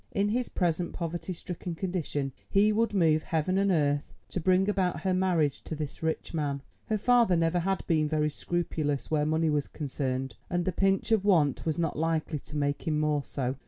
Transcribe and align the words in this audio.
In 0.13 0.29
his 0.29 0.49
present 0.49 0.93
poverty 0.93 1.31
stricken 1.31 1.75
condition 1.75 2.31
he 2.49 2.71
would 2.73 2.91
move 2.91 3.21
heaven 3.21 3.59
and 3.59 3.69
earth 3.69 4.15
to 4.29 4.39
bring 4.39 4.67
about 4.67 5.01
her 5.01 5.13
marriage 5.13 5.61
to 5.65 5.75
this 5.75 6.01
rich 6.01 6.33
man. 6.33 6.63
Her 6.87 6.97
father 6.97 7.35
never 7.35 7.59
had 7.59 7.85
been 7.85 8.09
very 8.09 8.31
scrupulous 8.31 9.11
where 9.11 9.27
money 9.27 9.51
was 9.51 9.67
concerned, 9.67 10.37
and 10.49 10.65
the 10.65 10.71
pinch 10.71 11.11
of 11.11 11.23
want 11.23 11.67
was 11.67 11.77
not 11.77 11.99
likely 11.99 12.39
to 12.39 12.57
make 12.57 12.87
him 12.87 12.99
more 12.99 13.23
so. 13.23 13.57